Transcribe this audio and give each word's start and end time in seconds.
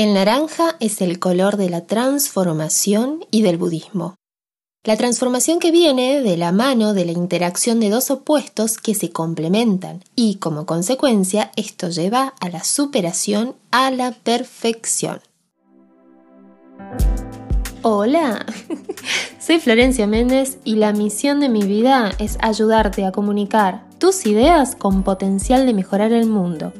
El 0.00 0.14
naranja 0.14 0.76
es 0.80 1.02
el 1.02 1.18
color 1.18 1.58
de 1.58 1.68
la 1.68 1.82
transformación 1.82 3.22
y 3.30 3.42
del 3.42 3.58
budismo. 3.58 4.14
La 4.82 4.96
transformación 4.96 5.58
que 5.58 5.70
viene 5.70 6.22
de 6.22 6.38
la 6.38 6.52
mano 6.52 6.94
de 6.94 7.04
la 7.04 7.12
interacción 7.12 7.80
de 7.80 7.90
dos 7.90 8.10
opuestos 8.10 8.78
que 8.78 8.94
se 8.94 9.10
complementan 9.10 10.02
y 10.16 10.36
como 10.36 10.64
consecuencia 10.64 11.52
esto 11.54 11.90
lleva 11.90 12.32
a 12.40 12.48
la 12.48 12.64
superación 12.64 13.54
a 13.72 13.90
la 13.90 14.12
perfección. 14.12 15.20
Hola, 17.82 18.46
soy 19.38 19.60
Florencia 19.60 20.06
Méndez 20.06 20.56
y 20.64 20.76
la 20.76 20.94
misión 20.94 21.40
de 21.40 21.50
mi 21.50 21.64
vida 21.64 22.10
es 22.18 22.38
ayudarte 22.40 23.04
a 23.04 23.12
comunicar 23.12 23.84
tus 23.98 24.24
ideas 24.24 24.76
con 24.76 25.02
potencial 25.02 25.66
de 25.66 25.74
mejorar 25.74 26.12
el 26.12 26.24
mundo 26.24 26.72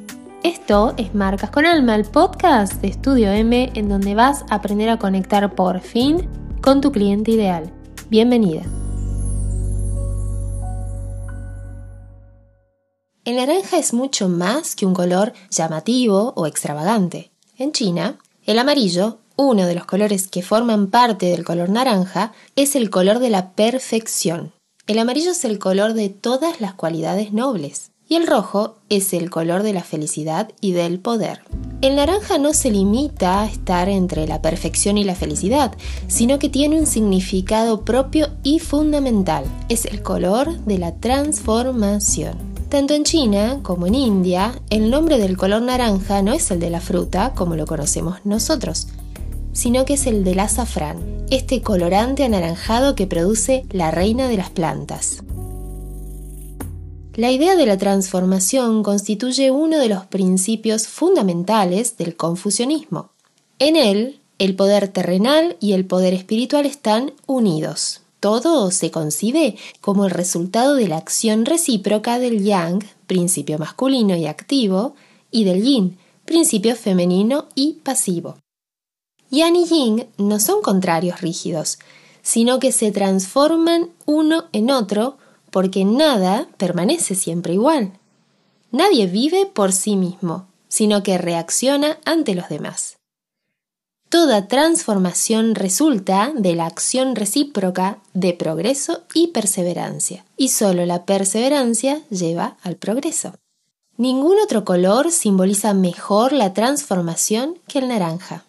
esto 0.43 0.95
es 0.97 1.15
Marcas 1.15 1.51
con 1.51 1.67
Alma, 1.67 1.95
el 1.95 2.05
podcast 2.05 2.75
de 2.81 2.89
Estudio 2.89 3.31
M 3.31 3.71
en 3.75 3.89
donde 3.89 4.15
vas 4.15 4.45
a 4.49 4.57
aprender 4.57 4.89
a 4.89 4.99
conectar 4.99 5.55
por 5.55 5.81
fin 5.81 6.29
con 6.63 6.81
tu 6.81 6.93
cliente 6.93 7.33
ideal. 7.33 7.71
Bienvenida. 8.09 8.63
El 13.25 13.37
naranja 13.37 13.77
es 13.77 13.93
mucho 13.93 14.29
más 14.29 14.75
que 14.75 14.87
un 14.87 14.95
color 14.95 15.35
llamativo 15.51 16.33
o 16.37 16.47
extravagante. 16.47 17.31
En 17.59 17.73
China, 17.73 18.19
el 18.47 18.59
amarillo, 18.59 19.19
uno 19.37 19.67
de 19.67 19.75
los 19.75 19.85
colores 19.85 20.29
que 20.29 20.43
forman 20.43 20.87
parte 20.89 21.27
del 21.27 21.45
color 21.45 21.69
naranja, 21.69 22.33
es 22.57 22.77
el 22.77 22.89
color 22.89 23.19
de 23.19 23.31
la 23.31 23.51
perfección. 23.51 24.53
El 24.87 24.99
amarillo 24.99 25.33
es 25.33 25.45
el 25.45 25.59
color 25.59 25.93
de 25.93 26.09
todas 26.09 26.61
las 26.61 26.75
cualidades 26.75 27.33
nobles 27.33 27.91
y 28.11 28.17
el 28.17 28.27
rojo 28.27 28.75
es 28.89 29.15
el 29.15 29.31
color 29.31 29.63
de 29.63 29.73
la 29.73 29.85
felicidad 29.85 30.51
y 30.61 30.73
del 30.73 30.99
poder. 30.99 31.43
El 31.81 31.95
naranja 31.95 32.39
no 32.39 32.53
se 32.53 32.73
limita 32.73 33.41
a 33.41 33.47
estar 33.47 33.89
entre 33.89 34.27
la 34.27 34.43
perfección 34.43 34.99
y 34.99 35.05
la 35.05 35.15
felicidad, 35.15 35.77
sino 36.09 36.41
que 36.41 36.49
tiene 36.49 36.81
un 36.81 36.87
significado 36.87 37.85
propio 37.85 38.27
y 38.43 38.59
fundamental. 38.59 39.45
Es 39.69 39.85
el 39.87 40.03
color 40.03 40.59
de 40.65 40.79
la 40.79 40.97
transformación. 40.97 42.37
Tanto 42.69 42.95
en 42.95 43.05
China 43.05 43.61
como 43.63 43.87
en 43.87 43.95
India, 43.95 44.61
el 44.71 44.91
nombre 44.91 45.17
del 45.17 45.37
color 45.37 45.63
naranja 45.63 46.21
no 46.21 46.33
es 46.33 46.51
el 46.51 46.59
de 46.59 46.71
la 46.71 46.81
fruta 46.81 47.33
como 47.37 47.55
lo 47.55 47.65
conocemos 47.65 48.19
nosotros, 48.25 48.89
sino 49.53 49.85
que 49.85 49.95
es 49.95 50.09
el 50.09 50.25
del 50.25 50.41
azafrán, 50.41 50.99
este 51.31 51.63
colorante 51.63 52.25
anaranjado 52.25 52.97
que 52.97 53.07
produce 53.07 53.65
la 53.71 53.93
reina 53.93 54.27
de 54.27 54.37
las 54.37 54.51
plantas. 54.51 55.23
La 57.21 57.31
idea 57.31 57.55
de 57.55 57.67
la 57.67 57.77
transformación 57.77 58.83
constituye 58.83 59.51
uno 59.51 59.77
de 59.77 59.91
los 59.91 60.07
principios 60.07 60.89
fundamentales 60.89 61.99
del 61.99 62.17
confucianismo. 62.17 63.11
En 63.59 63.77
él, 63.77 64.21
el 64.39 64.57
poder 64.57 64.89
terrenal 64.89 65.59
y 65.61 65.75
el 65.75 65.85
poder 65.85 66.15
espiritual 66.15 66.65
están 66.65 67.13
unidos. 67.27 68.01
Todo 68.21 68.71
se 68.71 68.91
concibe 68.91 69.59
como 69.83 70.07
el 70.07 70.13
resultado 70.13 70.75
de 70.75 70.89
la 70.89 70.97
acción 70.97 71.45
recíproca 71.45 72.19
del 72.19 72.43
yang, 72.43 72.83
principio 73.07 73.59
masculino 73.59 74.17
y 74.17 74.25
activo, 74.25 74.95
y 75.31 75.45
del 75.45 75.63
yin, 75.63 75.99
principio 76.25 76.75
femenino 76.75 77.49
y 77.55 77.81
pasivo. 77.83 78.39
Yang 79.29 79.57
y 79.57 79.65
yin 79.67 80.07
no 80.17 80.41
son 80.41 80.63
contrarios 80.63 81.21
rígidos, 81.21 81.81
sino 82.23 82.59
que 82.61 82.73
se 82.73 82.93
transforman 82.93 83.91
uno 84.07 84.45
en 84.53 84.71
otro 84.71 85.19
porque 85.51 85.85
nada 85.85 86.49
permanece 86.57 87.15
siempre 87.15 87.55
igual. 87.55 87.93
Nadie 88.71 89.07
vive 89.07 89.47
por 89.47 89.73
sí 89.73 89.97
mismo, 89.97 90.47
sino 90.69 91.03
que 91.03 91.19
reacciona 91.19 91.99
ante 92.05 92.35
los 92.35 92.49
demás. 92.49 92.99
Toda 94.09 94.49
transformación 94.49 95.55
resulta 95.55 96.33
de 96.35 96.57
la 96.57 96.67
acción 96.67 97.15
recíproca 97.15 97.99
de 98.13 98.33
progreso 98.33 99.03
y 99.15 99.29
perseverancia, 99.29 100.25
y 100.37 100.49
solo 100.49 100.85
la 100.85 101.05
perseverancia 101.05 102.03
lleva 102.11 102.57
al 102.63 102.75
progreso. 102.75 103.35
Ningún 103.97 104.39
otro 104.43 104.65
color 104.65 105.13
simboliza 105.13 105.75
mejor 105.75 106.33
la 106.33 106.55
transformación 106.55 107.59
que 107.69 107.79
el 107.79 107.89
naranja. 107.89 108.45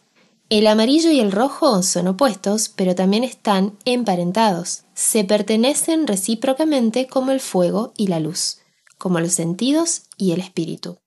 El 0.51 0.67
amarillo 0.67 1.11
y 1.11 1.21
el 1.21 1.31
rojo 1.31 1.81
son 1.81 2.09
opuestos, 2.09 2.67
pero 2.67 2.93
también 2.93 3.23
están 3.23 3.77
emparentados. 3.85 4.83
Se 4.93 5.23
pertenecen 5.23 6.07
recíprocamente 6.07 7.07
como 7.07 7.31
el 7.31 7.39
fuego 7.39 7.93
y 7.95 8.07
la 8.07 8.19
luz, 8.19 8.57
como 8.97 9.21
los 9.21 9.31
sentidos 9.31 10.01
y 10.17 10.33
el 10.33 10.41
espíritu. 10.41 10.97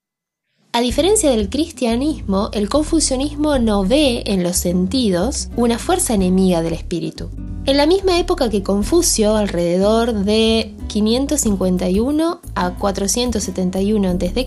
A 0.72 0.80
diferencia 0.80 1.28
del 1.28 1.50
cristianismo, 1.50 2.48
el 2.54 2.70
confucianismo 2.70 3.58
no 3.58 3.84
ve 3.84 4.22
en 4.24 4.42
los 4.42 4.56
sentidos 4.56 5.50
una 5.56 5.78
fuerza 5.78 6.14
enemiga 6.14 6.62
del 6.62 6.72
espíritu. 6.72 7.28
En 7.66 7.76
la 7.76 7.84
misma 7.84 8.18
época 8.18 8.48
que 8.48 8.62
Confucio, 8.62 9.36
alrededor 9.36 10.14
de 10.24 10.74
551 10.88 12.40
a 12.54 12.74
471 12.76 14.08
a.C., 14.08 14.46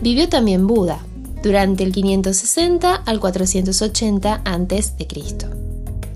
vivió 0.00 0.28
también 0.28 0.68
Buda, 0.68 1.04
durante 1.42 1.84
el 1.84 1.92
560 1.92 2.94
al 2.94 3.20
480 3.20 4.42
a.C. 4.44 5.06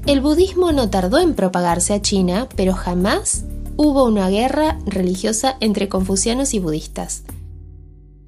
El 0.06 0.20
budismo 0.20 0.72
no 0.72 0.90
tardó 0.90 1.18
en 1.18 1.34
propagarse 1.34 1.94
a 1.94 2.02
China, 2.02 2.48
pero 2.56 2.74
jamás 2.74 3.44
hubo 3.76 4.04
una 4.04 4.28
guerra 4.28 4.78
religiosa 4.86 5.56
entre 5.60 5.88
confucianos 5.88 6.52
y 6.54 6.58
budistas. 6.58 7.22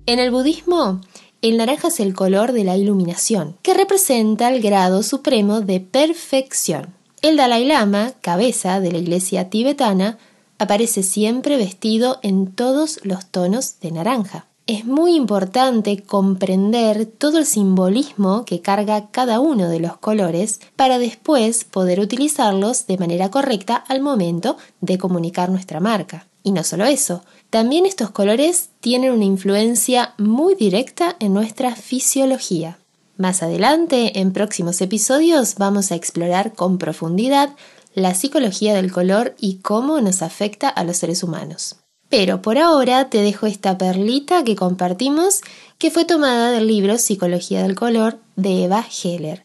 En 0.07 0.19
el 0.19 0.31
budismo, 0.31 1.01
el 1.43 1.59
naranja 1.59 1.89
es 1.89 2.01
el 2.01 2.15
color 2.15 2.53
de 2.53 2.65
la 2.65 2.77
iluminación, 2.77 3.57
que 3.63 3.75
representa 3.75 4.49
el 4.49 4.63
grado 4.63 5.03
supremo 5.03 5.61
de 5.61 5.81
perfección. 5.81 6.95
El 7.21 7.37
Dalai 7.37 7.67
Lama, 7.67 8.13
cabeza 8.21 8.81
de 8.81 8.93
la 8.93 8.99
iglesia 8.99 9.51
tibetana, 9.51 10.19
aparece 10.59 11.03
siempre 11.03 11.57
vestido 11.57 12.19
en 12.23 12.53
todos 12.53 13.01
los 13.03 13.27
tonos 13.27 13.81
de 13.81 13.93
naranja 13.93 14.47
es 14.67 14.85
muy 14.85 15.15
importante 15.15 16.03
comprender 16.03 17.07
todo 17.07 17.39
el 17.39 17.47
simbolismo 17.47 18.45
que 18.45 18.61
carga 18.61 19.11
cada 19.11 19.39
uno 19.39 19.69
de 19.69 19.79
los 19.79 19.97
colores 19.97 20.61
para 20.75 20.99
después 20.99 21.65
poder 21.65 22.01
utilizarlos 22.01 22.89
de 22.89 22.99
manera 22.99 23.31
correcta 23.31 23.77
al 23.77 24.01
momento 24.01 24.57
de 24.81 24.99
comunicar 24.99 25.51
nuestra 25.51 25.79
marca. 25.79 26.27
Y 26.43 26.51
no 26.51 26.65
solo 26.65 26.85
eso, 26.85 27.23
también 27.51 27.87
estos 27.87 28.11
colores 28.11 28.71
tienen 28.81 29.13
una 29.13 29.25
influencia 29.25 30.15
muy 30.19 30.57
directa 30.57 31.17
en 31.21 31.33
nuestra 31.33 31.77
fisiología. 31.77 32.79
Más 33.17 33.43
adelante, 33.43 34.19
en 34.19 34.33
próximos 34.33 34.81
episodios, 34.81 35.55
vamos 35.57 35.93
a 35.93 35.95
explorar 35.95 36.55
con 36.55 36.79
profundidad 36.79 37.51
la 37.95 38.15
psicología 38.15 38.75
del 38.75 38.93
color 38.93 39.35
y 39.41 39.57
cómo 39.59 40.01
nos 40.01 40.23
afecta 40.23 40.69
a 40.69 40.85
los 40.85 40.99
seres 40.99 41.23
humanos. 41.23 41.77
Pero 42.09 42.41
por 42.41 42.59
ahora 42.59 43.11
te 43.11 43.19
dejo 43.19 43.47
esta 43.47 43.79
perlita 43.79 44.45
que 44.45 44.57
compartimos 44.57 45.41
que 45.79 45.91
fue 45.91 46.05
tomada 46.05 46.51
del 46.53 46.67
libro 46.67 46.99
Psicología 46.99 47.63
del 47.63 47.75
Color 47.75 48.19
de 48.37 48.65
Eva 48.65 48.87
Heller. 49.03 49.45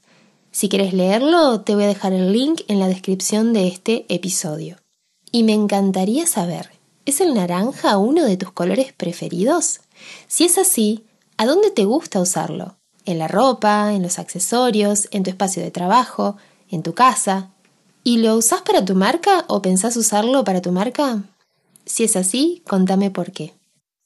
Si 0.52 0.70
quieres 0.70 0.94
leerlo, 0.94 1.62
te 1.62 1.76
voy 1.76 1.86
a 1.86 1.88
dejar 1.88 2.14
el 2.14 2.34
link 2.34 2.62
en 2.68 2.80
la 2.80 2.88
descripción 2.88 3.54
de 3.54 3.68
este 3.68 4.06
episodio. 4.10 4.78
Y 5.32 5.44
me 5.44 5.54
encantaría 5.54 6.28
saber, 6.28 6.70
¿es 7.06 7.22
el 7.22 7.34
naranja 7.34 7.98
uno 7.98 8.26
de 8.26 8.38
tus 8.38 8.52
colores 8.52 8.94
preferidos? 8.94 9.80
Si 10.28 10.44
es 10.44 10.58
así, 10.58 11.06
¿a 11.38 11.46
dónde 11.46 11.72
te 11.72 11.86
gusta 11.86 12.20
usarlo? 12.20 12.76
¿En 13.06 13.18
la 13.18 13.28
ropa, 13.28 13.94
en 13.94 14.04
los 14.04 14.20
accesorios, 14.20 15.08
en 15.12 15.24
tu 15.24 15.30
espacio 15.30 15.64
de 15.64 15.72
trabajo, 15.72 16.38
en 16.70 16.84
tu 16.84 16.94
casa? 16.94 17.50
¿Y 18.04 18.18
lo 18.18 18.36
usás 18.36 18.62
para 18.62 18.84
tu 18.84 18.94
marca 18.94 19.46
o 19.48 19.62
pensás 19.62 19.96
usarlo 19.96 20.44
para 20.44 20.62
tu 20.62 20.72
marca? 20.72 21.24
Si 21.92 22.06
es 22.06 22.16
así, 22.16 22.64
contame 22.66 23.12
por 23.12 23.34
qué. 23.34 23.54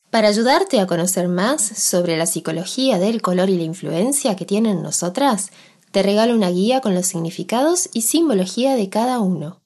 Para 0.09 0.29
ayudarte 0.29 0.79
a 0.79 0.88
conocer 0.88 1.28
más 1.28 1.62
sobre 1.62 2.18
la 2.18 2.25
psicología 2.25 2.97
del 2.97 3.22
color 3.22 3.51
y 3.51 3.57
la 3.57 3.63
influencia 3.63 4.35
que 4.35 4.44
tienen 4.44 4.81
nosotras, 4.81 5.51
te 5.91 6.01
regalo 6.01 6.33
una 6.33 6.50
guía 6.50 6.81
con 6.81 6.95
los 6.95 7.06
significados 7.06 7.89
y 7.94 8.01
simbología 8.01 8.75
de 8.75 8.89
cada 8.89 9.19
uno. 9.19 9.62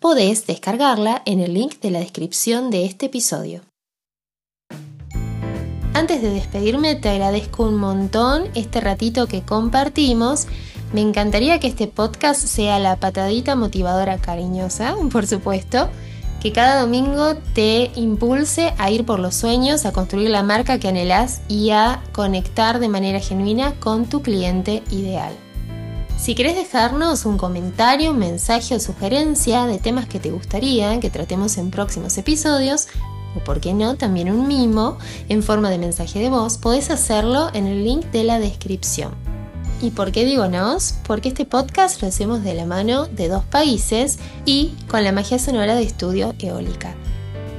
Podés 0.00 0.46
descargarla 0.46 1.22
en 1.24 1.40
el 1.40 1.54
link 1.54 1.80
de 1.80 1.92
la 1.92 2.00
descripción 2.00 2.70
de 2.70 2.84
este 2.84 3.06
episodio. 3.06 3.62
Antes 5.94 6.20
de 6.20 6.28
despedirme, 6.28 6.94
te 6.94 7.08
agradezco 7.08 7.62
un 7.62 7.76
montón 7.76 8.48
este 8.54 8.82
ratito 8.82 9.28
que 9.28 9.40
compartimos. 9.40 10.46
Me 10.92 11.00
encantaría 11.00 11.58
que 11.58 11.68
este 11.68 11.86
podcast 11.86 12.46
sea 12.46 12.78
la 12.78 12.96
patadita 12.96 13.56
motivadora 13.56 14.18
cariñosa, 14.18 14.94
por 15.10 15.26
supuesto, 15.26 15.88
que 16.42 16.50
cada 16.50 16.80
domingo 16.80 17.36
te 17.54 17.92
impulse 17.94 18.74
a 18.76 18.90
ir 18.90 19.06
por 19.06 19.20
los 19.20 19.36
sueños, 19.36 19.86
a 19.86 19.92
construir 19.92 20.28
la 20.28 20.42
marca 20.42 20.80
que 20.80 20.88
anhelas 20.88 21.40
y 21.46 21.70
a 21.70 22.02
conectar 22.10 22.80
de 22.80 22.88
manera 22.88 23.20
genuina 23.20 23.74
con 23.78 24.06
tu 24.06 24.22
cliente 24.22 24.82
ideal. 24.90 25.32
Si 26.18 26.34
querés 26.34 26.56
dejarnos 26.56 27.26
un 27.26 27.38
comentario, 27.38 28.10
un 28.10 28.18
mensaje 28.18 28.74
o 28.74 28.80
sugerencia 28.80 29.66
de 29.66 29.78
temas 29.78 30.06
que 30.06 30.18
te 30.18 30.32
gustaría 30.32 30.98
que 30.98 31.10
tratemos 31.10 31.58
en 31.58 31.70
próximos 31.70 32.18
episodios, 32.18 32.88
o 33.36 33.44
por 33.44 33.60
qué 33.60 33.72
no, 33.72 33.94
también 33.94 34.28
un 34.28 34.48
mimo 34.48 34.98
en 35.28 35.44
forma 35.44 35.70
de 35.70 35.78
mensaje 35.78 36.18
de 36.18 36.28
voz, 36.28 36.58
podés 36.58 36.90
hacerlo 36.90 37.50
en 37.54 37.68
el 37.68 37.84
link 37.84 38.06
de 38.06 38.24
la 38.24 38.40
descripción. 38.40 39.31
¿Y 39.82 39.90
por 39.90 40.12
qué 40.12 40.24
digo 40.24 40.46
nos? 40.46 40.94
Porque 41.04 41.28
este 41.28 41.44
podcast 41.44 42.00
lo 42.00 42.08
hacemos 42.08 42.44
de 42.44 42.54
la 42.54 42.66
mano 42.66 43.06
de 43.08 43.28
dos 43.28 43.44
países 43.44 44.20
y 44.46 44.74
con 44.88 45.02
la 45.02 45.10
magia 45.10 45.40
sonora 45.40 45.74
de 45.74 45.82
estudio 45.82 46.34
eólica. 46.38 46.94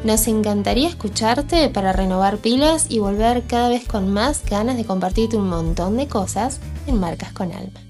Nos 0.05 0.27
encantaría 0.27 0.87
escucharte 0.87 1.67
para 1.67 1.91
renovar 1.91 2.37
pilas 2.37 2.87
y 2.89 2.99
volver 2.99 3.43
cada 3.43 3.67
vez 3.67 3.85
con 3.85 4.11
más 4.11 4.41
ganas 4.49 4.77
de 4.77 4.85
compartirte 4.85 5.35
un 5.35 5.49
montón 5.49 5.97
de 5.97 6.07
cosas 6.07 6.61
en 6.87 6.97
Marcas 6.97 7.33
con 7.33 7.51
Alma. 7.51 7.81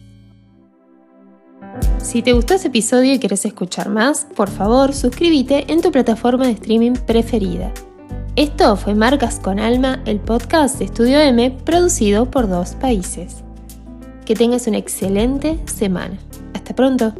Si 2.00 2.24
te 2.24 2.33
gustó 2.33 2.56
este 2.56 2.69
episodio 2.69 3.13
y 3.13 3.19
quieres 3.19 3.45
escuchar 3.45 3.89
más, 3.89 4.25
por 4.36 4.50
favor 4.50 4.94
suscríbete 4.94 5.71
en 5.71 5.81
tu 5.81 5.91
plataforma 5.91 6.45
de 6.45 6.53
streaming 6.53 6.94
preferida. 6.94 7.71
Esto 8.36 8.75
fue 8.77 8.95
Marcas 8.95 9.39
con 9.39 9.59
Alma, 9.59 10.01
el 10.06 10.19
podcast 10.19 10.79
de 10.79 10.86
Estudio 10.86 11.19
M 11.19 11.51
producido 11.63 12.29
por 12.31 12.50
dos 12.50 12.71
países. 12.71 13.44
Que 14.25 14.36
tengas 14.36 14.68
una 14.68 14.78
excelente 14.78 15.60
semana. 15.66 16.18
Hasta 16.54 16.74
pronto. 16.75 17.14